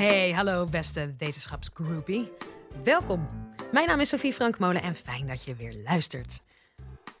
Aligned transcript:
Hey, 0.00 0.32
hallo 0.32 0.64
beste 0.64 1.14
wetenschapsgroupie. 1.18 2.32
Welkom. 2.84 3.28
Mijn 3.72 3.86
naam 3.86 4.00
is 4.00 4.08
Sophie 4.08 4.32
Frankmolen 4.32 4.82
en 4.82 4.94
fijn 4.94 5.26
dat 5.26 5.44
je 5.44 5.54
weer 5.54 5.74
luistert. 5.84 6.40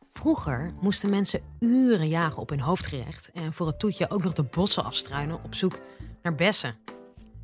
Vroeger 0.08 0.70
moesten 0.80 1.10
mensen 1.10 1.42
uren 1.58 2.08
jagen 2.08 2.42
op 2.42 2.48
hun 2.48 2.60
hoofdgerecht 2.60 3.30
en 3.32 3.52
voor 3.52 3.66
het 3.66 3.78
toetje 3.78 4.10
ook 4.10 4.22
nog 4.22 4.32
de 4.32 4.42
bossen 4.42 4.84
afstruinen 4.84 5.44
op 5.44 5.54
zoek 5.54 5.78
naar 6.22 6.34
bessen. 6.34 6.74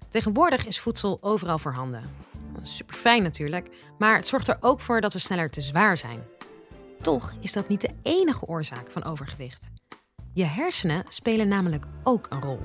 Tegenwoordig 0.09 0.67
is 0.67 0.81
voedsel 0.81 1.19
overal 1.21 1.59
voorhanden. 1.59 2.03
Super 2.63 2.97
fijn 2.97 3.23
natuurlijk, 3.23 3.69
maar 3.99 4.17
het 4.17 4.27
zorgt 4.27 4.49
er 4.49 4.59
ook 4.61 4.81
voor 4.81 5.01
dat 5.01 5.13
we 5.13 5.19
sneller 5.19 5.51
te 5.51 5.61
zwaar 5.61 5.97
zijn. 5.97 6.21
Toch 7.01 7.35
is 7.41 7.53
dat 7.53 7.69
niet 7.69 7.81
de 7.81 7.95
enige 8.03 8.47
oorzaak 8.47 8.91
van 8.91 9.05
overgewicht. 9.05 9.71
Je 10.33 10.45
hersenen 10.45 11.05
spelen 11.09 11.49
namelijk 11.49 11.85
ook 12.03 12.27
een 12.31 12.41
rol. 12.41 12.61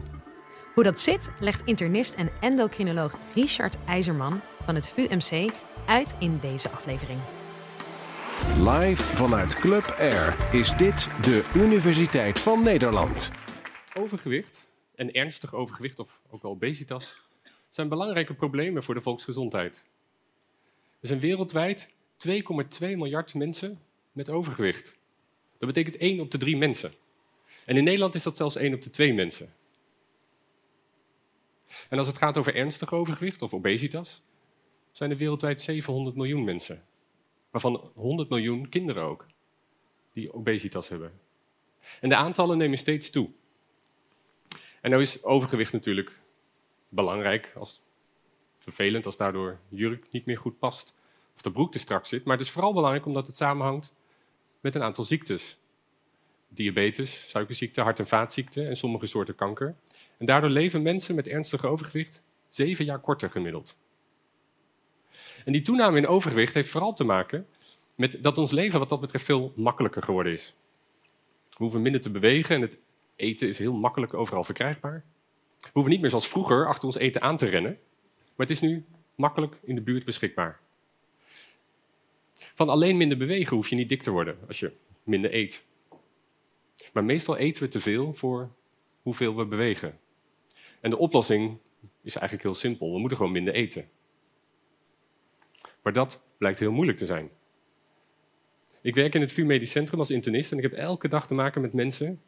Hoe 0.73 0.83
dat 0.83 0.99
zit, 0.99 1.29
legt 1.39 1.61
internist 1.65 2.13
en 2.13 2.29
endocrinoloog 2.39 3.17
Richard 3.35 3.77
IJzerman 3.85 4.41
van 4.65 4.75
het 4.75 4.89
VUMC 4.89 5.55
uit 5.85 6.15
in 6.19 6.37
deze 6.37 6.69
aflevering. 6.69 7.19
Live 8.57 9.03
vanuit 9.03 9.53
Club 9.53 9.95
Air 9.97 10.35
is 10.51 10.75
dit 10.75 11.09
de 11.21 11.51
Universiteit 11.55 12.39
van 12.39 12.63
Nederland. 12.63 13.31
Overgewicht 13.93 14.67
en 14.95 15.11
ernstig 15.11 15.53
overgewicht, 15.53 15.99
of 15.99 16.21
ook 16.29 16.41
wel 16.41 16.51
obesitas, 16.51 17.29
zijn 17.69 17.89
belangrijke 17.89 18.33
problemen 18.33 18.83
voor 18.83 18.93
de 18.93 19.01
volksgezondheid. 19.01 19.85
Er 20.99 21.07
zijn 21.07 21.19
wereldwijd 21.19 21.89
2,2 22.27 22.33
miljard 22.79 23.33
mensen 23.33 23.79
met 24.11 24.29
overgewicht. 24.29 24.97
Dat 25.57 25.73
betekent 25.73 25.97
1 25.97 26.19
op 26.19 26.31
de 26.31 26.37
3 26.37 26.57
mensen. 26.57 26.93
En 27.65 27.77
in 27.77 27.83
Nederland 27.83 28.15
is 28.15 28.23
dat 28.23 28.37
zelfs 28.37 28.55
1 28.55 28.73
op 28.73 28.81
de 28.81 28.89
2 28.89 29.13
mensen. 29.13 29.53
En 31.89 31.97
als 31.97 32.07
het 32.07 32.17
gaat 32.17 32.37
over 32.37 32.55
ernstig 32.55 32.93
overgewicht 32.93 33.41
of 33.41 33.53
obesitas, 33.53 34.21
zijn 34.91 35.11
er 35.11 35.17
wereldwijd 35.17 35.61
700 35.61 36.15
miljoen 36.15 36.43
mensen. 36.43 36.83
Waarvan 37.51 37.91
100 37.95 38.29
miljoen 38.29 38.69
kinderen 38.69 39.03
ook, 39.03 39.27
die 40.13 40.33
obesitas 40.33 40.89
hebben. 40.89 41.19
En 42.01 42.09
de 42.09 42.15
aantallen 42.15 42.57
nemen 42.57 42.77
steeds 42.77 43.09
toe. 43.09 43.29
En 44.81 44.89
nou 44.89 45.01
is 45.01 45.23
overgewicht 45.23 45.73
natuurlijk 45.73 46.19
belangrijk, 46.89 47.51
als 47.55 47.81
vervelend 48.57 49.05
als 49.05 49.17
daardoor 49.17 49.59
jurk 49.69 50.05
niet 50.11 50.25
meer 50.25 50.39
goed 50.39 50.59
past 50.59 50.95
of 51.35 51.41
de 51.41 51.51
broek 51.51 51.71
te 51.71 51.79
strak 51.79 52.05
zit. 52.05 52.23
Maar 52.23 52.37
het 52.37 52.45
is 52.45 52.51
vooral 52.51 52.73
belangrijk 52.73 53.05
omdat 53.05 53.27
het 53.27 53.35
samenhangt 53.35 53.93
met 54.59 54.75
een 54.75 54.83
aantal 54.83 55.03
ziektes. 55.03 55.57
Diabetes, 56.53 57.29
suikerziekte, 57.29 57.81
hart- 57.81 57.99
en 57.99 58.07
vaatziekten 58.07 58.67
en 58.67 58.75
sommige 58.75 59.05
soorten 59.05 59.35
kanker. 59.35 59.75
En 60.17 60.25
daardoor 60.25 60.49
leven 60.49 60.81
mensen 60.81 61.15
met 61.15 61.27
ernstig 61.27 61.65
overgewicht 61.65 62.23
zeven 62.49 62.85
jaar 62.85 62.99
korter 62.99 63.29
gemiddeld. 63.29 63.77
En 65.45 65.51
die 65.51 65.61
toename 65.61 65.97
in 65.97 66.07
overgewicht 66.07 66.53
heeft 66.53 66.69
vooral 66.69 66.93
te 66.93 67.03
maken 67.03 67.47
met 67.95 68.17
dat 68.21 68.37
ons 68.37 68.51
leven 68.51 68.79
wat 68.79 68.89
dat 68.89 68.99
betreft 68.99 69.25
veel 69.25 69.53
makkelijker 69.55 70.03
geworden 70.03 70.31
is. 70.31 70.55
We 71.49 71.57
hoeven 71.57 71.81
minder 71.81 72.01
te 72.01 72.11
bewegen 72.11 72.55
en 72.55 72.61
het 72.61 72.77
eten 73.15 73.47
is 73.47 73.57
heel 73.57 73.73
makkelijk 73.73 74.13
overal 74.13 74.43
verkrijgbaar. 74.43 75.03
We 75.59 75.69
hoeven 75.73 75.91
niet 75.91 76.01
meer 76.01 76.09
zoals 76.09 76.27
vroeger 76.27 76.67
achter 76.67 76.85
ons 76.85 76.97
eten 76.97 77.21
aan 77.21 77.37
te 77.37 77.45
rennen, 77.45 77.79
maar 78.35 78.47
het 78.47 78.49
is 78.49 78.61
nu 78.61 78.85
makkelijk 79.15 79.55
in 79.63 79.75
de 79.75 79.81
buurt 79.81 80.05
beschikbaar. 80.05 80.59
Van 82.33 82.69
alleen 82.69 82.97
minder 82.97 83.17
bewegen 83.17 83.55
hoef 83.55 83.69
je 83.69 83.75
niet 83.75 83.89
dik 83.89 84.03
te 84.03 84.11
worden 84.11 84.37
als 84.47 84.59
je 84.59 84.71
minder 85.03 85.33
eet. 85.33 85.65
Maar 86.93 87.03
meestal 87.03 87.37
eten 87.37 87.63
we 87.63 87.69
te 87.69 87.79
veel 87.79 88.13
voor 88.13 88.51
hoeveel 89.01 89.35
we 89.35 89.45
bewegen. 89.45 89.99
En 90.81 90.89
de 90.89 90.97
oplossing 90.97 91.57
is 92.01 92.15
eigenlijk 92.15 92.43
heel 92.43 92.55
simpel. 92.55 92.93
We 92.93 92.99
moeten 92.99 93.17
gewoon 93.17 93.31
minder 93.31 93.53
eten. 93.53 93.89
Maar 95.81 95.93
dat 95.93 96.21
blijkt 96.37 96.59
heel 96.59 96.71
moeilijk 96.71 96.97
te 96.97 97.05
zijn. 97.05 97.29
Ik 98.81 98.95
werk 98.95 99.15
in 99.15 99.21
het 99.21 99.31
VU 99.31 99.43
Medisch 99.45 99.71
Centrum 99.71 99.99
als 99.99 100.11
internist 100.11 100.51
en 100.51 100.57
ik 100.57 100.63
heb 100.63 100.73
elke 100.73 101.07
dag 101.07 101.27
te 101.27 101.33
maken 101.33 101.61
met 101.61 101.73
mensen 101.73 102.21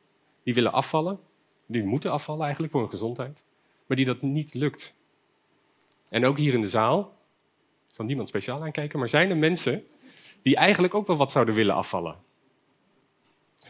die 0.44 0.53
willen 0.53 0.72
afvallen, 0.72 1.19
die 1.66 1.83
moeten 1.83 2.11
afvallen 2.11 2.41
eigenlijk 2.41 2.72
voor 2.72 2.81
hun 2.81 2.91
gezondheid, 2.91 3.45
maar 3.85 3.97
die 3.97 4.05
dat 4.05 4.22
niet 4.22 4.53
lukt. 4.53 4.95
En 6.09 6.25
ook 6.25 6.38
hier 6.38 6.53
in 6.53 6.61
de 6.61 6.69
zaal, 6.69 7.17
ik 7.89 7.95
zal 7.95 8.05
niemand 8.05 8.28
speciaal 8.28 8.63
aankijken, 8.63 8.99
maar 8.99 9.09
zijn 9.09 9.29
er 9.29 9.38
mensen 9.38 9.85
die 10.41 10.55
eigenlijk 10.55 10.94
ook 10.94 11.07
wel 11.07 11.16
wat 11.16 11.31
zouden 11.31 11.55
willen 11.55 11.75
afvallen? 11.75 12.17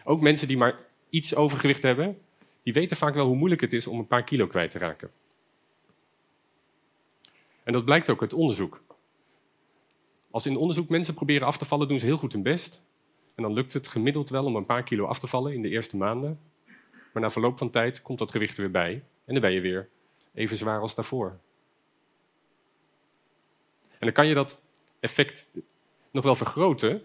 Ook 0.03 0.21
mensen 0.21 0.47
die 0.47 0.57
maar 0.57 0.79
iets 1.09 1.35
overgewicht 1.35 1.83
hebben, 1.83 2.17
die 2.63 2.73
weten 2.73 2.97
vaak 2.97 3.13
wel 3.13 3.25
hoe 3.25 3.35
moeilijk 3.35 3.61
het 3.61 3.73
is 3.73 3.87
om 3.87 3.99
een 3.99 4.07
paar 4.07 4.23
kilo 4.23 4.47
kwijt 4.47 4.71
te 4.71 4.77
raken. 4.77 5.11
En 7.63 7.73
dat 7.73 7.85
blijkt 7.85 8.09
ook 8.09 8.21
uit 8.21 8.33
onderzoek. 8.33 8.83
Als 10.31 10.45
in 10.45 10.57
onderzoek 10.57 10.89
mensen 10.89 11.13
proberen 11.13 11.47
af 11.47 11.57
te 11.57 11.65
vallen, 11.65 11.87
doen 11.87 11.99
ze 11.99 12.05
heel 12.05 12.17
goed 12.17 12.33
hun 12.33 12.43
best. 12.43 12.81
En 13.35 13.43
dan 13.43 13.53
lukt 13.53 13.73
het 13.73 13.87
gemiddeld 13.87 14.29
wel 14.29 14.45
om 14.45 14.55
een 14.55 14.65
paar 14.65 14.83
kilo 14.83 15.05
af 15.05 15.19
te 15.19 15.27
vallen 15.27 15.53
in 15.53 15.61
de 15.61 15.69
eerste 15.69 15.97
maanden. 15.97 16.39
Maar 17.13 17.21
na 17.23 17.29
verloop 17.29 17.57
van 17.57 17.69
tijd 17.69 18.01
komt 18.01 18.19
dat 18.19 18.31
gewicht 18.31 18.57
er 18.57 18.61
weer 18.63 18.71
bij. 18.71 18.93
En 19.25 19.33
dan 19.33 19.41
ben 19.41 19.51
je 19.51 19.61
weer 19.61 19.89
even 20.33 20.57
zwaar 20.57 20.79
als 20.79 20.95
daarvoor. 20.95 21.39
En 23.89 23.99
dan 23.99 24.11
kan 24.11 24.27
je 24.27 24.33
dat 24.33 24.61
effect 24.99 25.47
nog 26.11 26.23
wel 26.23 26.35
vergroten 26.35 27.01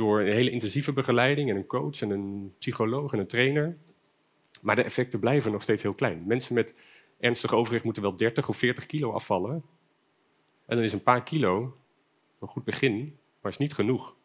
door 0.00 0.20
een 0.20 0.32
hele 0.32 0.50
intensieve 0.50 0.92
begeleiding 0.92 1.50
en 1.50 1.56
een 1.56 1.66
coach 1.66 2.00
en 2.00 2.10
een 2.10 2.54
psycholoog 2.58 3.12
en 3.12 3.18
een 3.18 3.26
trainer. 3.26 3.76
Maar 4.60 4.76
de 4.76 4.82
effecten 4.82 5.20
blijven 5.20 5.52
nog 5.52 5.62
steeds 5.62 5.82
heel 5.82 5.94
klein. 5.94 6.26
Mensen 6.26 6.54
met 6.54 6.74
ernstig 7.18 7.52
overgewicht 7.52 7.84
moeten 7.84 8.02
wel 8.02 8.16
30 8.16 8.48
of 8.48 8.56
40 8.56 8.86
kilo 8.86 9.12
afvallen. 9.12 9.52
En 10.66 10.76
dan 10.76 10.84
is 10.84 10.92
een 10.92 11.02
paar 11.02 11.22
kilo 11.22 11.76
een 12.40 12.48
goed 12.48 12.64
begin, 12.64 13.18
maar 13.40 13.52
is 13.52 13.58
niet 13.58 13.72
genoeg. 13.72 14.16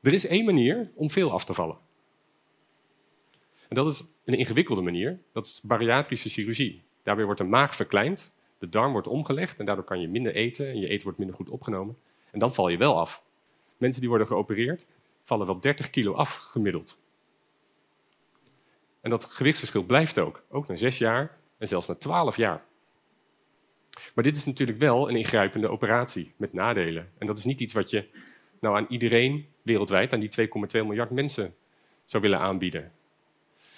Er 0.00 0.12
is 0.12 0.26
één 0.26 0.44
manier 0.44 0.90
om 0.94 1.10
veel 1.10 1.32
af 1.32 1.44
te 1.44 1.54
vallen. 1.54 1.78
En 3.68 3.74
dat 3.74 3.88
is 3.88 4.04
een 4.24 4.38
ingewikkelde 4.38 4.82
manier. 4.82 5.20
Dat 5.32 5.46
is 5.46 5.60
bariatrische 5.62 6.28
chirurgie. 6.28 6.82
Daarbij 7.02 7.24
wordt 7.24 7.40
de 7.40 7.46
maag 7.46 7.76
verkleind, 7.76 8.34
de 8.58 8.68
darm 8.68 8.92
wordt 8.92 9.06
omgelegd 9.06 9.58
en 9.58 9.64
daardoor 9.64 9.84
kan 9.84 10.00
je 10.00 10.08
minder 10.08 10.34
eten 10.34 10.68
en 10.68 10.80
je 10.80 10.88
eten 10.88 11.02
wordt 11.02 11.18
minder 11.18 11.36
goed 11.36 11.50
opgenomen. 11.50 11.96
En 12.30 12.38
dan 12.38 12.54
val 12.54 12.68
je 12.68 12.76
wel 12.76 12.98
af. 12.98 13.30
Mensen 13.82 14.00
die 14.00 14.08
worden 14.08 14.26
geopereerd 14.26 14.86
vallen 15.22 15.46
wel 15.46 15.60
30 15.60 15.90
kilo 15.90 16.12
af 16.12 16.34
gemiddeld. 16.34 16.98
En 19.00 19.10
dat 19.10 19.24
gewichtsverschil 19.24 19.82
blijft 19.82 20.18
ook, 20.18 20.44
ook 20.48 20.68
na 20.68 20.76
zes 20.76 20.98
jaar 20.98 21.38
en 21.58 21.68
zelfs 21.68 21.86
na 21.86 21.94
twaalf 21.94 22.36
jaar. 22.36 22.64
Maar 24.14 24.24
dit 24.24 24.36
is 24.36 24.44
natuurlijk 24.44 24.78
wel 24.78 25.08
een 25.08 25.16
ingrijpende 25.16 25.68
operatie 25.68 26.32
met 26.36 26.52
nadelen. 26.52 27.10
En 27.18 27.26
dat 27.26 27.38
is 27.38 27.44
niet 27.44 27.60
iets 27.60 27.72
wat 27.72 27.90
je 27.90 28.08
nou 28.60 28.76
aan 28.76 28.86
iedereen 28.88 29.46
wereldwijd, 29.62 30.12
aan 30.12 30.20
die 30.20 30.48
2,2 30.48 30.48
miljard 30.72 31.10
mensen, 31.10 31.54
zou 32.04 32.22
willen 32.22 32.38
aanbieden. 32.38 32.92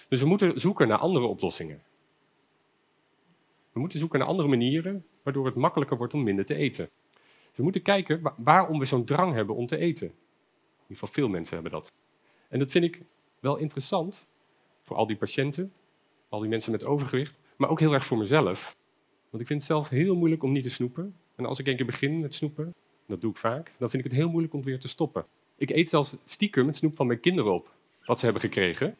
Dus 0.08 0.20
we 0.20 0.26
moeten 0.26 0.60
zoeken 0.60 0.88
naar 0.88 0.98
andere 0.98 1.26
oplossingen. 1.26 1.82
We 3.72 3.80
moeten 3.80 3.98
zoeken 3.98 4.18
naar 4.18 4.28
andere 4.28 4.48
manieren 4.48 5.06
waardoor 5.22 5.46
het 5.46 5.54
makkelijker 5.54 5.96
wordt 5.96 6.14
om 6.14 6.22
minder 6.22 6.44
te 6.44 6.54
eten. 6.54 6.90
We 7.54 7.62
moeten 7.62 7.82
kijken 7.82 8.32
waarom 8.36 8.78
we 8.78 8.84
zo'n 8.84 9.04
drang 9.04 9.34
hebben 9.34 9.54
om 9.54 9.66
te 9.66 9.76
eten. 9.76 10.06
In 10.06 10.12
ieder 10.80 10.96
geval 10.96 11.08
veel 11.08 11.28
mensen 11.28 11.54
hebben 11.54 11.72
dat. 11.72 11.92
En 12.48 12.58
dat 12.58 12.70
vind 12.70 12.84
ik 12.84 13.02
wel 13.40 13.56
interessant 13.56 14.26
voor 14.82 14.96
al 14.96 15.06
die 15.06 15.16
patiënten, 15.16 15.72
al 16.28 16.40
die 16.40 16.48
mensen 16.48 16.72
met 16.72 16.84
overgewicht, 16.84 17.38
maar 17.56 17.68
ook 17.68 17.80
heel 17.80 17.92
erg 17.92 18.04
voor 18.04 18.18
mezelf. 18.18 18.76
Want 19.30 19.42
ik 19.42 19.46
vind 19.46 19.60
het 19.60 19.68
zelf 19.70 19.88
heel 19.88 20.16
moeilijk 20.16 20.42
om 20.42 20.52
niet 20.52 20.62
te 20.62 20.70
snoepen. 20.70 21.16
En 21.34 21.46
als 21.46 21.58
ik 21.58 21.66
een 21.66 21.76
keer 21.76 21.86
begin 21.86 22.20
met 22.20 22.34
snoepen, 22.34 22.74
dat 23.06 23.20
doe 23.20 23.30
ik 23.30 23.36
vaak, 23.36 23.72
dan 23.78 23.90
vind 23.90 24.04
ik 24.04 24.10
het 24.10 24.20
heel 24.20 24.28
moeilijk 24.28 24.54
om 24.54 24.62
weer 24.62 24.78
te 24.78 24.88
stoppen. 24.88 25.26
Ik 25.56 25.70
eet 25.70 25.88
zelfs 25.88 26.16
stiekem 26.24 26.66
het 26.66 26.76
snoep 26.76 26.96
van 26.96 27.06
mijn 27.06 27.20
kinderen 27.20 27.52
op, 27.52 27.72
wat 28.04 28.18
ze 28.18 28.24
hebben 28.24 28.42
gekregen. 28.42 28.96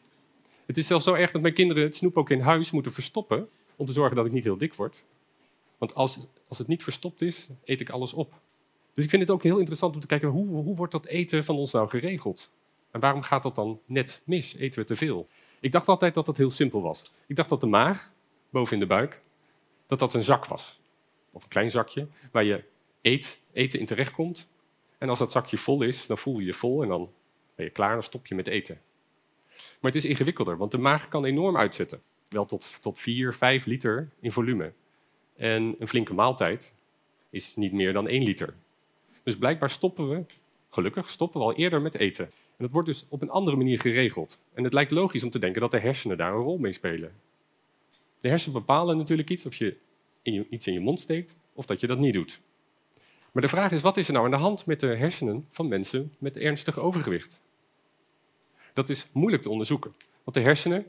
Het 0.65 0.77
is 0.77 0.87
zelfs 0.87 1.05
zo 1.05 1.13
erg 1.13 1.31
dat 1.31 1.41
mijn 1.41 1.53
kinderen 1.53 1.83
het 1.83 1.95
snoep 1.95 2.17
ook 2.17 2.29
in 2.29 2.39
huis 2.39 2.71
moeten 2.71 2.91
verstoppen, 2.91 3.49
om 3.75 3.85
te 3.85 3.91
zorgen 3.91 4.15
dat 4.15 4.25
ik 4.25 4.31
niet 4.31 4.43
heel 4.43 4.57
dik 4.57 4.73
word. 4.73 5.03
Want 5.77 5.93
als, 5.95 6.27
als 6.47 6.57
het 6.57 6.67
niet 6.67 6.83
verstopt 6.83 7.21
is, 7.21 7.49
eet 7.63 7.81
ik 7.81 7.89
alles 7.89 8.13
op. 8.13 8.41
Dus 8.95 9.03
ik 9.03 9.09
vind 9.09 9.21
het 9.21 9.31
ook 9.31 9.43
heel 9.43 9.57
interessant 9.57 9.93
om 9.95 9.99
te 9.99 10.07
kijken, 10.07 10.27
hoe, 10.27 10.55
hoe 10.55 10.75
wordt 10.75 10.91
dat 10.91 11.05
eten 11.05 11.43
van 11.43 11.55
ons 11.55 11.71
nou 11.71 11.89
geregeld? 11.89 12.51
En 12.91 12.99
waarom 12.99 13.21
gaat 13.21 13.43
dat 13.43 13.55
dan 13.55 13.79
net 13.85 14.21
mis? 14.25 14.55
Eten 14.55 14.79
we 14.79 14.85
te 14.85 14.95
veel? 14.95 15.27
Ik 15.59 15.71
dacht 15.71 15.87
altijd 15.87 16.13
dat 16.13 16.25
dat 16.25 16.37
heel 16.37 16.49
simpel 16.49 16.81
was. 16.81 17.13
Ik 17.27 17.35
dacht 17.35 17.49
dat 17.49 17.61
de 17.61 17.67
maag, 17.67 18.11
boven 18.49 18.73
in 18.73 18.79
de 18.79 18.85
buik, 18.85 19.21
dat 19.87 19.99
dat 19.99 20.13
een 20.13 20.23
zak 20.23 20.45
was. 20.45 20.79
Of 21.31 21.43
een 21.43 21.49
klein 21.49 21.71
zakje, 21.71 22.07
waar 22.31 22.43
je 22.43 22.63
eet, 23.01 23.41
eten 23.51 23.79
in 23.79 23.85
terechtkomt. 23.85 24.49
En 24.97 25.09
als 25.09 25.19
dat 25.19 25.31
zakje 25.31 25.57
vol 25.57 25.81
is, 25.81 26.07
dan 26.07 26.17
voel 26.17 26.39
je 26.39 26.45
je 26.45 26.53
vol 26.53 26.81
en 26.81 26.87
dan 26.87 27.11
ben 27.55 27.65
je 27.65 27.71
klaar, 27.71 27.93
dan 27.93 28.03
stop 28.03 28.27
je 28.27 28.35
met 28.35 28.47
eten. 28.47 28.81
Maar 29.79 29.91
het 29.91 29.95
is 29.95 30.09
ingewikkelder, 30.09 30.57
want 30.57 30.71
de 30.71 30.77
maag 30.77 31.07
kan 31.07 31.25
enorm 31.25 31.57
uitzetten. 31.57 32.01
Wel 32.27 32.45
tot, 32.45 32.77
tot 32.81 32.99
4, 32.99 33.33
5 33.33 33.65
liter 33.65 34.09
in 34.19 34.31
volume. 34.31 34.73
En 35.35 35.75
een 35.79 35.87
flinke 35.87 36.13
maaltijd 36.13 36.73
is 37.29 37.55
niet 37.55 37.73
meer 37.73 37.93
dan 37.93 38.07
1 38.07 38.23
liter. 38.23 38.55
Dus 39.25 39.37
blijkbaar 39.37 39.69
stoppen 39.69 40.09
we, 40.09 40.25
gelukkig 40.69 41.09
stoppen 41.09 41.39
we 41.39 41.45
al 41.45 41.55
eerder 41.55 41.81
met 41.81 41.95
eten. 41.95 42.25
En 42.25 42.63
dat 42.63 42.71
wordt 42.71 42.87
dus 42.87 43.05
op 43.09 43.21
een 43.21 43.29
andere 43.29 43.57
manier 43.57 43.79
geregeld. 43.79 44.41
En 44.53 44.63
het 44.63 44.73
lijkt 44.73 44.91
logisch 44.91 45.23
om 45.23 45.29
te 45.29 45.39
denken 45.39 45.61
dat 45.61 45.71
de 45.71 45.79
hersenen 45.79 46.17
daar 46.17 46.33
een 46.33 46.41
rol 46.41 46.57
mee 46.57 46.71
spelen. 46.71 47.13
De 48.19 48.27
hersenen 48.27 48.59
bepalen 48.59 48.97
natuurlijk 48.97 49.29
iets 49.29 49.45
of 49.45 49.55
je, 49.55 49.77
iets 50.49 50.67
in 50.67 50.73
je 50.73 50.79
mond 50.79 50.99
steekt 50.99 51.35
of 51.53 51.65
dat 51.65 51.79
je 51.79 51.87
dat 51.87 51.97
niet 51.97 52.13
doet. 52.13 52.41
Maar 53.31 53.41
de 53.41 53.49
vraag 53.49 53.71
is, 53.71 53.81
wat 53.81 53.97
is 53.97 54.07
er 54.07 54.13
nou 54.13 54.25
aan 54.25 54.31
de 54.31 54.37
hand 54.37 54.65
met 54.65 54.79
de 54.79 54.87
hersenen 54.87 55.45
van 55.49 55.67
mensen 55.67 56.13
met 56.17 56.37
ernstig 56.37 56.79
overgewicht? 56.79 57.41
Dat 58.73 58.89
is 58.89 59.07
moeilijk 59.11 59.43
te 59.43 59.49
onderzoeken, 59.49 59.95
want 60.23 60.37
de 60.37 60.43
hersenen 60.43 60.85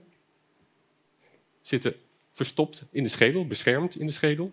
zitten 1.60 1.94
verstopt 2.30 2.86
in 2.90 3.02
de 3.02 3.08
schedel, 3.08 3.46
beschermd 3.46 3.96
in 3.96 4.06
de 4.06 4.12
schedel. 4.12 4.52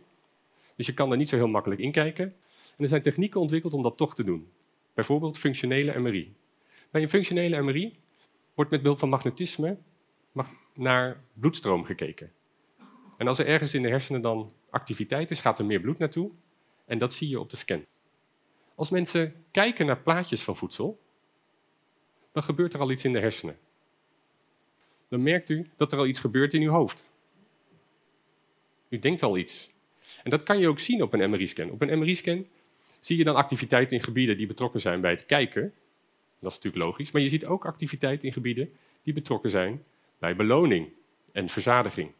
Dus 0.76 0.86
je 0.86 0.94
kan 0.94 1.12
er 1.12 1.18
niet 1.18 1.30
zo 1.30 1.36
heel 1.36 1.48
makkelijk 1.48 1.82
in 1.82 1.92
kijken. 1.92 2.36
En 2.78 2.84
er 2.84 2.88
zijn 2.88 3.02
technieken 3.02 3.40
ontwikkeld 3.40 3.74
om 3.74 3.82
dat 3.82 3.98
toch 3.98 4.16
te 4.16 4.24
doen. 4.24 4.52
Bijvoorbeeld 4.94 5.38
functionele 5.38 6.00
MRI. 6.00 6.34
Bij 6.92 7.02
een 7.02 7.10
functionele 7.10 7.62
MRI 7.62 7.98
wordt 8.54 8.72
met 8.72 8.82
behulp 8.82 9.00
van 9.00 9.10
magnetisme 9.10 9.78
naar 10.74 11.18
bloedstroom 11.34 11.84
gekeken. 11.84 12.32
En 13.18 13.28
als 13.28 13.40
er 13.40 13.48
ergens 13.48 13.74
in 13.74 13.82
de 13.82 13.90
hersenen 13.90 14.22
dan 14.22 14.52
activiteit 14.70 15.32
is, 15.32 15.40
gaat 15.40 15.60
er 15.60 15.66
meer 15.66 15.80
bloed 15.80 15.98
naartoe. 15.98 16.32
En 16.86 16.98
dat 16.98 17.14
zie 17.14 17.30
je 17.30 17.40
op 17.40 17.50
de 17.50 17.56
scan. 17.56 17.86
Als 18.76 18.90
mensen 18.90 19.46
kijken 19.52 19.86
naar 19.86 20.00
plaatjes 20.00 20.44
van 20.44 20.56
voedsel, 20.56 21.00
dan 22.32 22.44
gebeurt 22.44 22.74
er 22.74 22.80
al 22.80 22.92
iets 22.92 23.06
in 23.06 23.14
de 23.14 23.20
hersenen. 23.20 23.58
Dan 25.08 25.24
merkt 25.24 25.50
u 25.50 25.70
dat 25.76 25.92
er 25.92 25.98
al 25.98 26.08
iets 26.08 26.20
gebeurt 26.20 26.54
in 26.54 26.62
uw 26.62 26.72
hoofd. 26.72 27.10
U 28.90 29.00
denkt 29.00 29.24
al 29.24 29.38
iets. 29.38 29.72
En 30.24 30.30
dat 30.30 30.44
kan 30.44 30.60
je 30.60 30.68
ook 30.68 30.80
zien 30.80 31.02
op 31.02 31.14
een 31.14 31.30
MRI-scan. 31.30 31.70
Op 31.70 31.82
een 31.82 32.00
MRI-scan 32.00 32.48
zie 33.06 33.18
je 33.18 33.24
dan 33.24 33.36
activiteit 33.36 33.92
in 33.92 34.04
gebieden 34.04 34.38
die 34.38 34.48
betrokken 34.48 34.82
zijn 34.82 35.02
bij 35.02 35.12
het 35.12 35.26
kijken. 35.26 35.74
Dat 36.40 36.52
is 36.52 36.58
natuurlijk 36.58 36.84
logisch. 36.84 37.12
Maar 37.12 37.22
je 37.22 37.30
ziet 37.30 37.46
ook 37.46 37.66
activiteit 37.66 38.24
in 38.24 38.34
gebieden 38.34 38.70
die 39.04 39.14
betrokken 39.14 39.50
zijn 39.50 39.84
bij 40.20 40.36
beloning 40.36 40.90
en 41.32 41.50
verzadiging. 41.50 42.12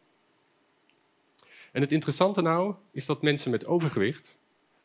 En 1.72 1.80
het 1.80 1.92
interessante 1.92 2.42
nou 2.42 2.74
is 2.92 3.06
dat 3.06 3.22
mensen 3.22 3.50
met 3.50 3.66
overgewicht 3.66 4.38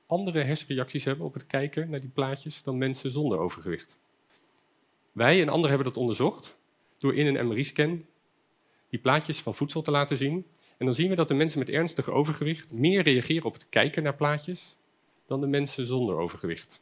andere 0.10 0.44
hersenreacties 0.44 1.06
hebben 1.06 1.25
op 1.25 1.34
het 1.34 1.48
kijken 1.48 1.90
naar 1.90 2.00
die 2.00 2.10
plaatjes 2.10 2.63
dan 2.63 2.78
mensen 2.78 3.12
zonder 3.12 3.40
overgewicht. 3.40 4.00
Wij 5.12 5.42
en 5.42 5.50
anderen 5.50 5.69
hebben 5.69 5.88
dat 5.88 5.98
onderzocht 5.98 6.57
door 6.98 7.16
in 7.16 7.36
een 7.36 7.48
MRI-scan 7.48 8.06
die 8.90 9.00
plaatjes 9.00 9.40
van 9.40 9.56
voedsel 9.56 9.81
te 9.81 9.92
laten 9.92 10.18
zien. 10.18 10.46
En 10.78 10.86
dan 10.86 10.96
zien 10.96 11.10
we 11.10 11.16
dat 11.16 11.28
de 11.28 11.34
mensen 11.34 11.60
met 11.60 11.69
ernstig 11.69 12.10
overgewicht 12.10 12.74
meer 12.74 13.04
reageren 13.04 13.46
op 13.46 13.54
het 13.54 13.69
kijken 13.69 14.04
naar 14.04 14.16
plaatjes 14.16 14.78
dan 15.29 15.41
de 15.41 15.47
mensen 15.47 15.85
zonder 15.85 16.17
overgewicht. 16.17 16.81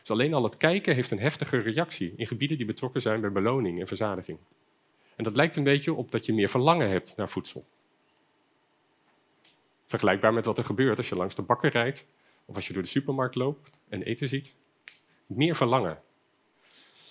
Dus 0.00 0.10
alleen 0.10 0.34
al 0.34 0.42
het 0.42 0.56
kijken 0.56 0.94
heeft 0.94 1.10
een 1.10 1.18
heftige 1.18 1.58
reactie 1.58 2.12
in 2.16 2.26
gebieden 2.26 2.56
die 2.56 2.66
betrokken 2.66 3.00
zijn 3.00 3.20
bij 3.20 3.32
beloning 3.32 3.80
en 3.80 3.86
verzadiging. 3.86 4.38
En 5.16 5.24
dat 5.24 5.36
lijkt 5.36 5.56
een 5.56 5.64
beetje 5.64 5.94
op 5.94 6.10
dat 6.10 6.26
je 6.26 6.32
meer 6.32 6.48
verlangen 6.48 6.88
hebt 6.88 7.16
naar 7.16 7.28
voedsel. 7.28 7.66
Vergelijkbaar 9.86 10.32
met 10.32 10.44
wat 10.44 10.58
er 10.58 10.64
gebeurt 10.64 10.98
als 10.98 11.08
je 11.08 11.14
langs 11.14 11.34
de 11.34 11.42
bakker 11.42 11.70
rijdt 11.70 12.06
of 12.44 12.54
als 12.54 12.66
je 12.66 12.72
door 12.72 12.82
de 12.82 12.88
supermarkt 12.88 13.34
loopt 13.34 13.70
en 13.88 14.02
eten 14.02 14.28
ziet. 14.28 14.56
Meer 15.26 15.56
verlangen. 15.56 16.02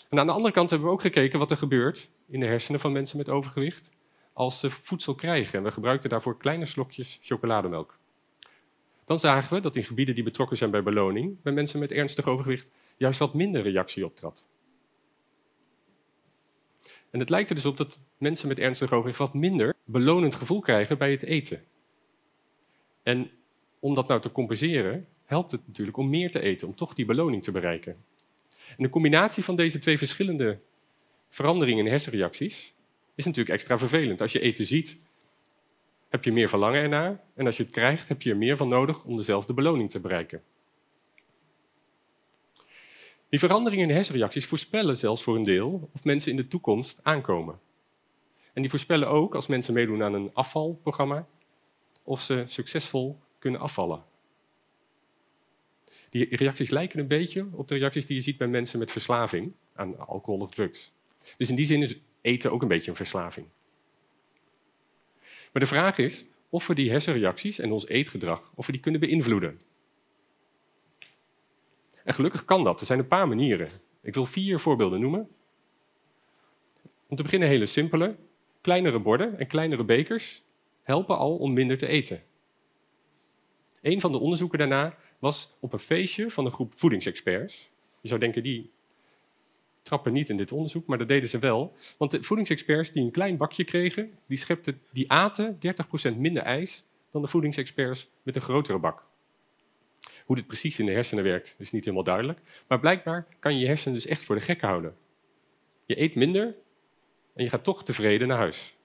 En 0.10 0.20
aan 0.20 0.26
de 0.26 0.32
andere 0.32 0.54
kant 0.54 0.70
hebben 0.70 0.88
we 0.88 0.94
ook 0.94 1.02
gekeken 1.02 1.40
wat 1.40 1.52
er 1.52 1.58
gebeurt 1.58 2.10
in 2.28 2.40
de 2.40 2.46
hersenen 2.46 2.80
van 2.80 2.92
mensen 2.92 3.18
met 3.18 3.30
overgewicht 3.30 3.92
als 4.34 4.60
ze 4.60 4.70
voedsel 4.70 5.16
krijgen. 5.16 5.58
En 5.58 5.64
we 5.64 5.72
gebruikten 5.72 6.10
daarvoor 6.10 6.38
kleine 6.38 6.66
slokjes 6.66 7.20
chocolademelk. 7.22 7.99
Dan 9.10 9.20
zagen 9.20 9.54
we 9.54 9.62
dat 9.62 9.76
in 9.76 9.84
gebieden 9.84 10.16
die 10.16 10.24
betrokken 10.24 10.58
zijn 10.58 10.72
bij 10.72 10.84
beloning, 10.84 11.42
bij 11.42 11.54
mensen 11.54 11.80
met 11.80 11.92
ernstig 11.92 12.28
overgewicht, 12.28 12.70
juist 12.98 13.20
wat 13.20 13.34
minder 13.34 13.62
reactie 13.62 14.06
optrad. 14.06 14.48
En 17.10 17.20
het 17.20 17.30
lijkt 17.30 17.50
er 17.50 17.56
dus 17.56 17.66
op 17.66 17.78
dat 17.78 18.00
mensen 18.18 18.48
met 18.48 18.60
ernstig 18.60 18.92
overgewicht 18.92 19.20
wat 19.20 19.34
minder 19.34 19.76
belonend 19.86 20.36
gevoel 20.36 20.60
krijgen 20.60 20.98
bij 20.98 21.12
het 21.12 21.24
eten. 21.24 21.64
En 23.04 23.32
om 23.80 23.94
dat 23.94 24.08
nou 24.08 24.22
te 24.22 24.32
compenseren, 24.32 25.08
helpt 25.26 25.52
het 25.52 25.68
natuurlijk 25.68 25.98
om 25.98 26.10
meer 26.10 26.32
te 26.32 26.40
eten, 26.40 26.68
om 26.68 26.76
toch 26.76 26.94
die 26.94 27.06
beloning 27.06 27.44
te 27.44 27.52
bereiken. 27.52 27.98
En 28.78 28.84
de 28.84 28.90
combinatie 28.90 29.44
van 29.44 29.56
deze 29.56 29.80
twee 29.80 29.98
verschillende 29.98 30.60
veranderingen 31.30 31.86
in 31.86 31.92
hersenreacties 31.92 32.74
is 33.16 33.26
natuurlijk 33.26 33.56
extra 33.56 33.78
vervelend. 33.78 34.22
Als 34.22 34.32
je 34.32 34.40
eten 34.40 34.66
ziet, 34.66 34.98
heb 36.10 36.24
je 36.24 36.32
meer 36.32 36.50
verlangen 36.50 36.82
ernaar. 36.82 37.24
En 37.36 37.46
als 37.46 37.58
je 37.58 37.64
het 37.64 37.72
krijgt, 37.72 38.08
heb 38.08 38.22
je 38.22 38.30
er 38.30 38.38
meer 38.38 38.58
van 38.58 38.68
nodig 38.68 39.06
om 39.06 39.18
dezelfde 39.18 39.54
beloning 39.54 39.90
te 39.90 40.00
bereiken. 40.00 40.44
Die 43.30 43.40
veranderingen 43.40 43.90
in 43.90 43.96
hersenreacties 43.96 44.46
voorspellen 44.46 44.98
zelfs 44.98 45.24
voor 45.24 45.36
een 45.36 45.44
deel 45.44 45.90
of 45.94 46.04
mensen 46.04 46.32
in 46.32 46.38
de 46.38 46.48
toekomst 46.48 47.00
aankomen. 47.04 47.60
En 48.54 48.62
die 48.62 48.70
voorspellen 48.70 49.10
ook, 49.10 49.36
als 49.36 49.48
mensen 49.48 49.74
meedoen 49.74 50.04
aan 50.04 50.14
een 50.14 50.34
afvalprogramma, 50.34 51.28
of 52.04 52.22
ze 52.22 52.44
succesvol 52.46 53.20
kunnen 53.40 53.60
afvallen. 53.60 54.04
Die 56.10 56.36
reacties 56.36 56.70
lijken 56.70 57.00
een 57.00 57.08
beetje 57.08 57.48
op 57.52 57.68
de 57.68 57.78
reacties 57.78 58.06
die 58.06 58.16
je 58.16 58.22
ziet 58.22 58.38
bij 58.38 58.48
mensen 58.48 58.80
met 58.80 58.92
verslaving 58.92 59.54
aan 59.74 60.08
alcohol 60.08 60.42
of 60.42 60.50
drugs. 60.50 60.92
Dus 61.38 61.50
in 61.50 61.56
die 61.56 61.66
zin 61.66 61.82
is 61.82 62.00
eten 62.22 62.52
ook 62.52 62.62
een 62.62 62.68
beetje 62.68 62.90
een 62.92 62.98
verslaving. 62.98 63.48
Maar 65.52 65.62
de 65.62 65.68
vraag 65.68 65.98
is 65.98 66.26
of 66.50 66.68
we 66.68 66.76
die 66.76 66.90
hersenreacties 66.90 67.60
en 67.60 67.72
ons 67.72 67.88
eetgedrag 67.88 68.52
of 68.56 68.66
we 68.66 68.72
die 68.72 68.82
kunnen 68.82 69.00
beïnvloeden. 69.00 69.60
En 72.04 72.14
gelukkig 72.14 72.46
kan 72.46 72.64
dat. 72.64 72.80
Er 72.80 72.86
zijn 72.86 73.00
een 73.00 73.08
paar 73.08 73.28
manieren. 73.28 73.68
Ik 74.02 74.14
wil 74.14 74.26
vier 74.26 74.60
voorbeelden 74.60 75.00
noemen. 75.00 75.30
Om 77.08 77.16
te 77.16 77.24
beginnen 77.24 77.48
hele 77.48 77.66
simpele. 77.66 78.16
Kleinere 78.62 79.00
borden 79.00 79.40
en 79.40 79.48
kleinere 79.48 79.84
bekers 79.84 80.44
helpen 80.82 81.18
al 81.18 81.38
om 81.38 81.54
minder 81.54 81.78
te 81.78 81.88
eten. 81.88 82.24
Een 83.82 84.02
van 84.02 84.12
de 84.12 84.20
onderzoeken 84.20 84.60
daarna 84.60 84.98
was 85.20 85.56
op 85.60 85.74
een 85.74 85.80
feestje 85.80 86.32
van 86.32 86.46
een 86.46 86.52
groep 86.52 86.74
voedingsexperts. 86.78 87.70
Je 88.02 88.08
zou 88.08 88.20
denken, 88.20 88.44
die 88.44 88.72
trappen 89.90 90.14
niet 90.14 90.30
in 90.30 90.38
dit 90.38 90.52
onderzoek, 90.52 90.88
maar 90.88 90.98
dat 90.98 91.08
deden 91.08 91.30
ze 91.30 91.40
wel. 91.40 91.74
Want 91.98 92.12
de 92.12 92.24
voedingsexperts 92.24 92.92
die 92.92 93.04
een 93.04 93.12
klein 93.12 93.38
bakje 93.38 93.64
kregen, 93.64 94.12
die, 94.28 94.38
schepten, 94.38 94.82
die 94.92 95.12
aten 95.12 95.58
30% 96.14 96.18
minder 96.18 96.44
ijs 96.44 96.84
dan 97.12 97.22
de 97.22 97.28
voedingsexperts 97.28 98.10
met 98.24 98.36
een 98.36 98.42
grotere 98.42 98.80
bak. 98.80 99.08
Hoe 100.26 100.36
dit 100.36 100.48
precies 100.48 100.80
in 100.80 100.86
de 100.86 100.92
hersenen 100.92 101.24
werkt, 101.24 101.56
is 101.60 101.72
niet 101.72 101.84
helemaal 101.84 102.04
duidelijk. 102.04 102.40
Maar 102.68 102.80
blijkbaar 102.80 103.28
kan 103.40 103.54
je 103.54 103.60
je 103.60 103.66
hersenen 103.66 103.94
dus 103.94 104.06
echt 104.06 104.24
voor 104.24 104.36
de 104.36 104.42
gek 104.42 104.62
houden. 104.62 104.96
Je 105.86 106.02
eet 106.02 106.16
minder 106.16 106.56
en 107.36 107.44
je 107.44 107.50
gaat 107.50 107.64
toch 107.64 107.84
tevreden 107.84 108.28
naar 108.28 108.38
huis. 108.38 108.78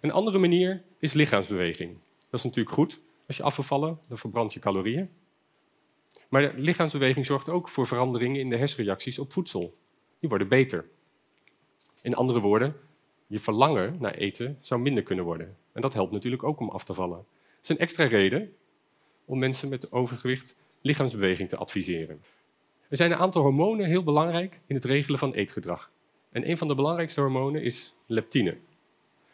Een 0.00 0.12
andere 0.12 0.38
manier 0.38 0.82
is 0.98 1.12
lichaamsbeweging. 1.12 1.98
Dat 2.30 2.40
is 2.40 2.44
natuurlijk 2.44 2.74
goed. 2.74 3.00
Als 3.26 3.36
je 3.36 3.42
afvallen, 3.42 3.98
dan 4.08 4.18
verbrand 4.18 4.52
je 4.52 4.60
calorieën. 4.60 5.10
Maar 6.34 6.52
lichaamsbeweging 6.56 7.26
zorgt 7.26 7.48
ook 7.48 7.68
voor 7.68 7.86
veranderingen 7.86 8.40
in 8.40 8.50
de 8.50 8.56
hersenreacties 8.56 9.18
op 9.18 9.32
voedsel. 9.32 9.76
Die 10.20 10.28
worden 10.28 10.48
beter. 10.48 10.88
In 12.02 12.14
andere 12.14 12.40
woorden, 12.40 12.76
je 13.26 13.38
verlangen 13.38 13.96
naar 14.00 14.14
eten 14.14 14.56
zou 14.60 14.80
minder 14.80 15.02
kunnen 15.02 15.24
worden. 15.24 15.56
En 15.72 15.80
dat 15.80 15.94
helpt 15.94 16.12
natuurlijk 16.12 16.42
ook 16.42 16.60
om 16.60 16.70
af 16.70 16.84
te 16.84 16.94
vallen. 16.94 17.18
Het 17.18 17.62
is 17.62 17.68
een 17.68 17.78
extra 17.78 18.04
reden 18.04 18.54
om 19.24 19.38
mensen 19.38 19.68
met 19.68 19.92
overgewicht 19.92 20.56
lichaamsbeweging 20.80 21.48
te 21.48 21.56
adviseren. 21.56 22.22
Er 22.88 22.96
zijn 22.96 23.12
een 23.12 23.18
aantal 23.18 23.42
hormonen 23.42 23.86
heel 23.86 24.02
belangrijk 24.02 24.60
in 24.66 24.74
het 24.74 24.84
regelen 24.84 25.18
van 25.18 25.32
eetgedrag. 25.32 25.90
En 26.30 26.48
een 26.50 26.58
van 26.58 26.68
de 26.68 26.74
belangrijkste 26.74 27.20
hormonen 27.20 27.62
is 27.62 27.94
leptine. 28.06 28.56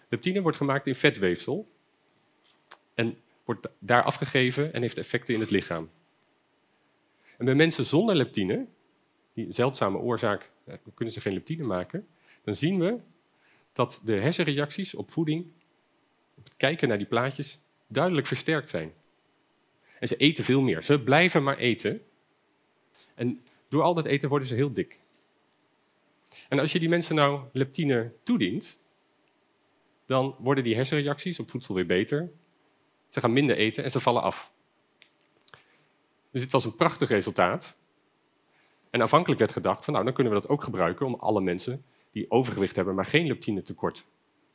Leptine 0.09 0.43
wordt 0.43 0.57
gemaakt 0.57 0.87
in 0.87 0.95
vetweefsel 0.95 1.69
en 2.95 3.19
wordt 3.45 3.69
daar 3.79 4.03
afgegeven 4.03 4.73
en 4.73 4.81
heeft 4.81 4.99
effecten 4.99 5.35
in 5.35 5.41
het 5.41 5.51
lichaam. 5.51 5.91
En 7.41 7.47
bij 7.47 7.55
mensen 7.55 7.85
zonder 7.85 8.17
leptine, 8.17 8.67
die 9.35 9.53
zeldzame 9.53 9.99
oorzaak, 9.99 10.51
eh, 10.65 10.75
kunnen 10.95 11.15
ze 11.15 11.21
geen 11.21 11.33
leptine 11.33 11.65
maken, 11.65 12.09
dan 12.45 12.55
zien 12.55 12.79
we 12.79 12.99
dat 13.73 14.01
de 14.05 14.13
hersenreacties 14.13 14.95
op 14.95 15.11
voeding, 15.11 15.53
op 16.37 16.45
het 16.45 16.57
kijken 16.57 16.89
naar 16.89 16.99
die 16.99 17.07
plaatjes, 17.07 17.61
duidelijk 17.87 18.27
versterkt 18.27 18.69
zijn. 18.69 18.93
En 19.99 20.09
ze 20.09 20.17
eten 20.17 20.45
veel 20.45 20.61
meer. 20.61 20.83
Ze 20.83 21.03
blijven 21.03 21.43
maar 21.43 21.57
eten. 21.57 22.03
En 23.15 23.43
door 23.69 23.83
al 23.83 23.95
dat 23.95 24.07
eten 24.07 24.29
worden 24.29 24.49
ze 24.49 24.55
heel 24.55 24.73
dik. 24.73 25.01
En 26.49 26.59
als 26.59 26.73
je 26.73 26.79
die 26.79 26.89
mensen 26.89 27.15
nou 27.15 27.43
leptine 27.53 28.13
toedient, 28.23 28.81
dan 30.07 30.37
worden 30.39 30.65
die 30.65 30.75
hersenreacties 30.75 31.39
op 31.39 31.51
voedsel 31.51 31.75
weer 31.75 31.87
beter. 31.87 32.31
Ze 33.09 33.21
gaan 33.21 33.33
minder 33.33 33.57
eten 33.57 33.85
en 33.85 33.91
ze 33.91 34.01
vallen 34.01 34.23
af. 34.23 34.53
Dus 36.31 36.41
dit 36.41 36.53
was 36.53 36.65
een 36.65 36.77
prachtig 36.77 37.09
resultaat. 37.09 37.77
En 38.91 39.01
aanvankelijk 39.01 39.41
werd 39.41 39.53
gedacht 39.53 39.85
van 39.85 39.93
nou, 39.93 40.05
dan 40.05 40.15
kunnen 40.15 40.33
we 40.33 40.41
dat 40.41 40.51
ook 40.51 40.63
gebruiken 40.63 41.07
om 41.07 41.15
alle 41.15 41.41
mensen 41.41 41.85
die 42.13 42.31
overgewicht 42.31 42.77
hebben, 42.77 42.95
maar 42.95 43.07
geen 43.07 43.27
leptine 43.27 43.63
tekort 43.63 44.07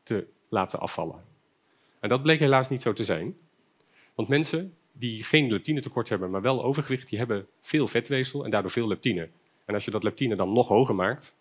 te 0.03 0.27
laten 0.50 0.79
afvallen. 0.79 1.24
En 2.00 2.10
dat 2.10 2.22
bleek 2.22 2.39
helaas 2.39 2.70
niet 2.70 2.82
zo 2.82 2.94
te 2.94 3.03
zijn. 3.03 3.38
Want 4.15 4.27
mensen 4.27 4.75
die 4.91 5.24
geen 5.24 5.51
leptine 5.51 5.82
tekort 5.82 6.10
hebben, 6.10 6.32
maar 6.32 6.41
wel 6.41 6.63
overgewicht, 6.63 7.10
die 7.10 7.17
hebben 7.17 7.48
veel 7.62 7.88
vetweefsel 7.88 8.44
en 8.44 8.50
daardoor 8.50 8.72
veel 8.72 8.88
leptine. 8.88 9.29
En 9.65 9.74
als 9.74 9.86
je 9.86 9.91
dat 9.91 10.03
leptine 10.03 10.36
dan 10.36 10.53
nog 10.53 10.67
hoger 10.67 10.96
maakt, 10.96 11.36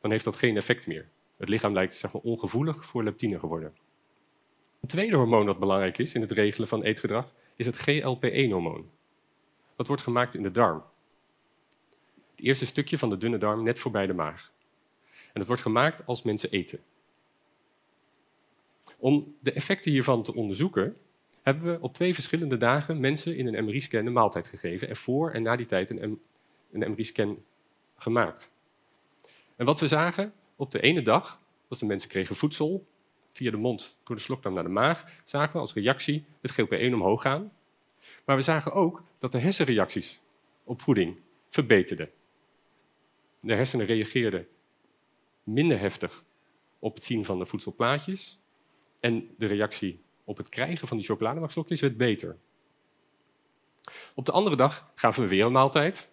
dan 0.00 0.10
heeft 0.10 0.24
dat 0.24 0.36
geen 0.36 0.56
effect 0.56 0.86
meer. 0.86 1.08
Het 1.36 1.48
lichaam 1.48 1.72
lijkt 1.72 1.94
zeg 1.94 2.12
maar, 2.12 2.22
ongevoelig 2.22 2.84
voor 2.84 3.04
leptine 3.04 3.38
geworden. 3.38 3.74
Een 4.80 4.88
tweede 4.88 5.16
hormoon 5.16 5.46
dat 5.46 5.58
belangrijk 5.58 5.98
is 5.98 6.14
in 6.14 6.20
het 6.20 6.30
regelen 6.30 6.68
van 6.68 6.82
eetgedrag 6.82 7.32
is 7.56 7.66
het 7.66 7.76
GLP-1-hormoon. 7.76 8.90
Dat 9.78 9.86
wordt 9.86 10.02
gemaakt 10.02 10.34
in 10.34 10.42
de 10.42 10.50
darm. 10.50 10.82
Het 12.30 12.40
eerste 12.46 12.66
stukje 12.66 12.98
van 12.98 13.10
de 13.10 13.16
dunne 13.16 13.38
darm 13.38 13.62
net 13.62 13.78
voorbij 13.78 14.06
de 14.06 14.12
maag. 14.12 14.52
En 15.06 15.34
dat 15.34 15.46
wordt 15.46 15.62
gemaakt 15.62 16.06
als 16.06 16.22
mensen 16.22 16.50
eten. 16.50 16.80
Om 18.98 19.36
de 19.40 19.52
effecten 19.52 19.92
hiervan 19.92 20.22
te 20.22 20.34
onderzoeken, 20.34 20.96
hebben 21.42 21.72
we 21.72 21.80
op 21.80 21.94
twee 21.94 22.14
verschillende 22.14 22.56
dagen 22.56 23.00
mensen 23.00 23.36
in 23.36 23.54
een 23.54 23.64
MRI-scan 23.64 24.06
een 24.06 24.12
maaltijd 24.12 24.48
gegeven 24.48 24.88
en 24.88 24.96
voor 24.96 25.30
en 25.30 25.42
na 25.42 25.56
die 25.56 25.66
tijd 25.66 25.90
een, 25.90 26.20
MRI-scan 26.70 27.44
gemaakt. 27.96 28.50
En 29.56 29.66
wat 29.66 29.80
we 29.80 29.88
zagen 29.88 30.32
op 30.56 30.70
de 30.70 30.80
ene 30.80 31.02
dag, 31.02 31.40
was 31.68 31.78
de 31.78 31.86
mensen 31.86 32.08
kregen 32.08 32.36
voedsel 32.36 32.86
via 33.32 33.50
de 33.50 33.56
mond 33.56 33.98
door 34.04 34.16
de 34.16 34.22
slokdarm 34.22 34.54
naar 34.54 34.64
de 34.64 34.70
maag, 34.70 35.04
zagen 35.24 35.52
we 35.52 35.58
als 35.58 35.74
reactie 35.74 36.24
het 36.40 36.52
GLP-1 36.52 36.92
omhoog 36.92 37.22
gaan. 37.22 37.52
Maar 38.24 38.36
we 38.36 38.42
zagen 38.42 38.72
ook 38.72 39.02
dat 39.18 39.32
de 39.32 39.38
hersenreacties 39.38 40.20
op 40.64 40.82
voeding 40.82 41.20
verbeterden. 41.48 42.10
De 43.40 43.54
hersenen 43.54 43.86
reageerden 43.86 44.48
minder 45.42 45.78
heftig 45.78 46.24
op 46.78 46.94
het 46.94 47.04
zien 47.04 47.24
van 47.24 47.38
de 47.38 47.46
voedselplaatjes 47.46 48.38
en 49.00 49.34
de 49.36 49.46
reactie 49.46 50.02
op 50.24 50.36
het 50.36 50.48
krijgen 50.48 50.88
van 50.88 50.96
die 50.96 51.06
chocolademelkslokjes 51.06 51.80
werd 51.80 51.96
beter. 51.96 52.36
Op 54.14 54.26
de 54.26 54.32
andere 54.32 54.56
dag 54.56 54.90
gaven 54.94 55.22
we 55.22 55.28
weer 55.28 55.44
een 55.44 55.52
maaltijd 55.52 56.10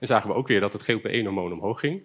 en 0.00 0.06
zagen 0.06 0.30
we 0.30 0.36
ook 0.36 0.46
weer 0.46 0.60
dat 0.60 0.72
het 0.72 0.82
GLP-1-hormoon 0.82 1.52
omhoog 1.52 1.80
ging. 1.80 2.02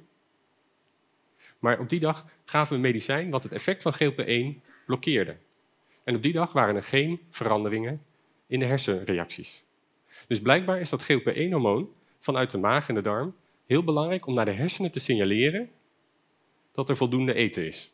Maar 1.60 1.80
op 1.80 1.90
die 1.90 2.00
dag 2.00 2.26
gaven 2.46 2.76
we 2.76 2.82
medicijn 2.82 3.30
wat 3.30 3.44
het 3.44 3.54
effect 3.54 3.82
van 3.82 3.94
GLP-1 3.94 4.62
blokkeerde. 4.86 5.38
En 6.04 6.16
op 6.16 6.22
die 6.22 6.34
dag 6.34 6.54
waren 6.54 6.76
er 6.76 6.84
geen 6.84 7.22
veranderingen 7.30 8.06
in 8.48 8.60
de 8.60 8.66
hersenreacties. 8.66 9.64
Dus 10.28 10.42
blijkbaar 10.42 10.80
is 10.80 10.90
dat 10.90 11.04
GLP-1-hormoon 11.04 11.90
vanuit 12.20 12.52
de 12.52 12.58
maag 12.58 12.90
en 12.90 12.96
de 12.96 13.02
darm 13.02 13.36
heel 13.66 13.84
belangrijk 13.84 14.26
om 14.26 14.34
naar 14.34 14.46
de 14.46 14.52
hersenen 14.52 14.92
te 14.92 15.00
signaleren 15.00 15.70
dat 16.72 16.90
er 16.90 16.98
voldoende 16.98 17.34
eten 17.34 17.68
is. 17.68 17.92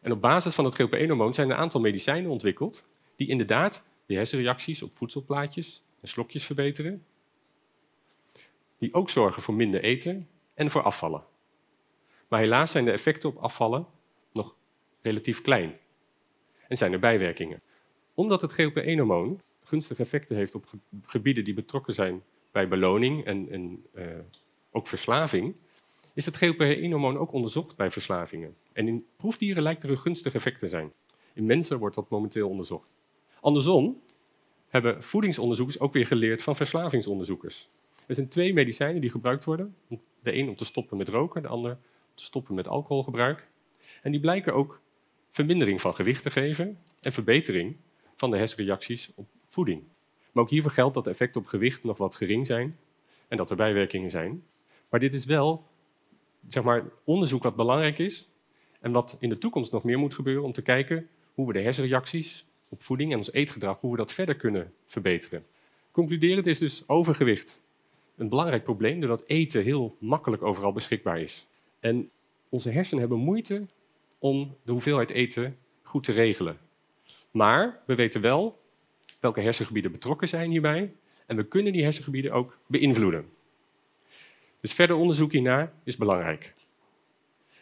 En 0.00 0.12
op 0.12 0.20
basis 0.20 0.54
van 0.54 0.64
het 0.64 0.74
GLP-1-hormoon 0.74 1.34
zijn 1.34 1.50
een 1.50 1.56
aantal 1.56 1.80
medicijnen 1.80 2.30
ontwikkeld 2.30 2.84
die 3.16 3.28
inderdaad 3.28 3.82
de 4.06 4.14
hersenreacties 4.14 4.82
op 4.82 4.94
voedselplaatjes 4.94 5.82
en 6.00 6.08
slokjes 6.08 6.44
verbeteren, 6.44 7.04
die 8.78 8.94
ook 8.94 9.10
zorgen 9.10 9.42
voor 9.42 9.54
minder 9.54 9.82
eten 9.82 10.28
en 10.54 10.70
voor 10.70 10.82
afvallen. 10.82 11.24
Maar 12.28 12.40
helaas 12.40 12.70
zijn 12.70 12.84
de 12.84 12.90
effecten 12.90 13.28
op 13.28 13.36
afvallen 13.36 13.86
nog 14.32 14.56
relatief 15.02 15.42
klein 15.42 15.78
en 16.68 16.76
zijn 16.76 16.92
er 16.92 16.98
bijwerkingen. 16.98 17.60
Omdat 18.14 18.40
het 18.40 18.52
GLP-1-hormoon 18.52 19.40
gunstige 19.64 20.02
effecten 20.02 20.36
heeft 20.36 20.54
op 20.54 20.66
gebieden 21.02 21.44
die 21.44 21.54
betrokken 21.54 21.94
zijn 21.94 22.22
bij 22.50 22.68
beloning 22.68 23.24
en, 23.24 23.84
uh, 23.94 24.04
ook 24.70 24.86
verslaving, 24.86 25.56
is 26.14 26.26
het 26.26 26.36
GLP-1-hormoon 26.36 27.18
ook 27.18 27.32
onderzocht 27.32 27.76
bij 27.76 27.90
verslavingen. 27.90 28.56
En 28.72 28.88
in 28.88 29.06
proefdieren 29.16 29.62
lijkt 29.62 29.82
er 29.82 29.90
een 29.90 29.98
gunstig 29.98 30.34
effect 30.34 30.58
te 30.58 30.68
zijn. 30.68 30.92
In 31.34 31.46
mensen 31.46 31.78
wordt 31.78 31.94
dat 31.94 32.10
momenteel 32.10 32.48
onderzocht. 32.48 32.90
Andersom 33.40 34.00
hebben 34.68 35.02
voedingsonderzoekers 35.02 35.80
ook 35.80 35.92
weer 35.92 36.06
geleerd 36.06 36.42
van 36.42 36.56
verslavingsonderzoekers. 36.56 37.68
Er 38.06 38.14
zijn 38.14 38.28
twee 38.28 38.52
medicijnen 38.52 39.00
die 39.00 39.10
gebruikt 39.10 39.44
worden. 39.44 39.76
De 40.22 40.34
een 40.34 40.48
om 40.48 40.56
te 40.56 40.64
stoppen 40.64 40.96
met 40.96 41.08
roken, 41.08 41.42
de 41.42 41.48
ander 41.48 41.70
om 41.72 42.14
te 42.14 42.24
stoppen 42.24 42.54
met 42.54 42.68
alcoholgebruik. 42.68 43.48
En 44.02 44.10
die 44.10 44.20
blijken 44.20 44.54
ook 44.54 44.80
vermindering 45.28 45.80
van 45.80 45.94
gewicht 45.94 46.22
te 46.22 46.30
geven 46.30 46.78
en 47.00 47.12
verbetering 47.12 47.76
van 48.16 48.30
de 48.30 48.36
hersenreacties 48.36 49.10
op 49.14 49.28
voeding. 49.50 49.82
Maar 50.32 50.42
ook 50.42 50.50
hiervoor 50.50 50.70
geldt 50.70 50.94
dat 50.94 51.04
de 51.04 51.10
effecten 51.10 51.40
op 51.40 51.46
gewicht 51.46 51.84
nog 51.84 51.96
wat 51.96 52.14
gering 52.14 52.46
zijn 52.46 52.78
en 53.28 53.36
dat 53.36 53.50
er 53.50 53.56
bijwerkingen 53.56 54.10
zijn. 54.10 54.44
Maar 54.88 55.00
dit 55.00 55.14
is 55.14 55.24
wel 55.24 55.64
zeg 56.48 56.62
maar, 56.62 56.84
onderzoek 57.04 57.42
wat 57.42 57.56
belangrijk 57.56 57.98
is 57.98 58.28
en 58.80 58.92
wat 58.92 59.16
in 59.20 59.28
de 59.28 59.38
toekomst 59.38 59.72
nog 59.72 59.84
meer 59.84 59.98
moet 59.98 60.14
gebeuren 60.14 60.44
om 60.44 60.52
te 60.52 60.62
kijken 60.62 61.08
hoe 61.34 61.46
we 61.46 61.52
de 61.52 61.60
hersenreacties 61.60 62.46
op 62.68 62.82
voeding 62.82 63.12
en 63.12 63.18
ons 63.18 63.32
eetgedrag, 63.32 63.80
hoe 63.80 63.90
we 63.90 63.96
dat 63.96 64.12
verder 64.12 64.36
kunnen 64.36 64.72
verbeteren. 64.86 65.46
Concluderend 65.90 66.46
is 66.46 66.58
dus 66.58 66.88
overgewicht 66.88 67.62
een 68.16 68.28
belangrijk 68.28 68.64
probleem, 68.64 69.00
doordat 69.00 69.24
eten 69.26 69.62
heel 69.62 69.96
makkelijk 69.98 70.42
overal 70.42 70.72
beschikbaar 70.72 71.20
is. 71.20 71.46
En 71.80 72.10
onze 72.48 72.70
hersenen 72.70 73.00
hebben 73.00 73.18
moeite 73.18 73.66
om 74.18 74.56
de 74.62 74.72
hoeveelheid 74.72 75.10
eten 75.10 75.56
goed 75.82 76.04
te 76.04 76.12
regelen. 76.12 76.58
Maar 77.30 77.82
we 77.86 77.94
weten 77.94 78.20
wel 78.20 78.59
welke 79.20 79.40
hersengebieden 79.40 79.92
betrokken 79.92 80.28
zijn 80.28 80.50
hierbij 80.50 80.92
en 81.26 81.36
we 81.36 81.48
kunnen 81.48 81.72
die 81.72 81.82
hersengebieden 81.82 82.32
ook 82.32 82.58
beïnvloeden. 82.66 83.30
Dus 84.60 84.72
verder 84.72 84.96
onderzoek 84.96 85.32
hiernaar 85.32 85.72
is 85.84 85.96
belangrijk. 85.96 86.52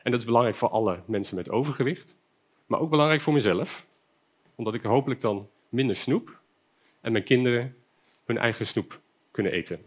En 0.02 0.10
dat 0.10 0.20
is 0.20 0.26
belangrijk 0.26 0.56
voor 0.56 0.68
alle 0.68 1.02
mensen 1.06 1.36
met 1.36 1.50
overgewicht, 1.50 2.16
maar 2.66 2.80
ook 2.80 2.90
belangrijk 2.90 3.20
voor 3.20 3.32
mezelf, 3.32 3.86
omdat 4.54 4.74
ik 4.74 4.82
hopelijk 4.82 5.20
dan 5.20 5.48
minder 5.68 5.96
snoep 5.96 6.40
en 7.00 7.12
mijn 7.12 7.24
kinderen 7.24 7.76
hun 8.24 8.38
eigen 8.38 8.66
snoep 8.66 9.00
kunnen 9.30 9.52
eten. 9.52 9.80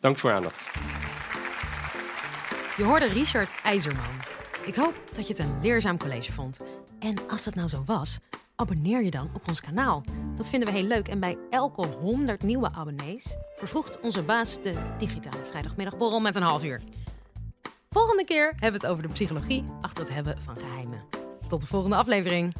Dank 0.00 0.18
voor 0.18 0.32
aandacht. 0.32 0.68
Je 2.76 2.84
hoorde 2.84 3.06
Richard 3.06 3.54
IJzerman. 3.62 4.14
Ik 4.66 4.74
hoop 4.74 5.02
dat 5.14 5.26
je 5.26 5.32
het 5.32 5.42
een 5.42 5.60
leerzaam 5.62 5.98
college 5.98 6.32
vond. 6.32 6.60
En 6.98 7.28
als 7.28 7.44
dat 7.44 7.54
nou 7.54 7.68
zo 7.68 7.82
was, 7.86 8.18
abonneer 8.56 9.04
je 9.04 9.10
dan 9.10 9.30
op 9.34 9.48
ons 9.48 9.60
kanaal. 9.60 10.02
Dat 10.36 10.50
vinden 10.50 10.68
we 10.68 10.78
heel 10.78 10.86
leuk. 10.86 11.08
En 11.08 11.20
bij 11.20 11.38
elke 11.50 11.86
100 11.86 12.42
nieuwe 12.42 12.72
abonnees 12.72 13.36
vervroegt 13.56 14.00
onze 14.00 14.22
baas 14.22 14.62
de 14.62 14.74
digitale 14.98 15.44
vrijdagmiddagborrel 15.44 16.20
met 16.20 16.36
een 16.36 16.42
half 16.42 16.64
uur. 16.64 16.80
Volgende 17.90 18.24
keer 18.24 18.46
hebben 18.46 18.80
we 18.80 18.86
het 18.86 18.86
over 18.86 19.02
de 19.02 19.12
psychologie 19.12 19.64
achter 19.80 20.04
het 20.04 20.12
hebben 20.12 20.42
van 20.42 20.56
geheimen. 20.56 21.04
Tot 21.48 21.60
de 21.60 21.66
volgende 21.66 21.96
aflevering. 21.96 22.54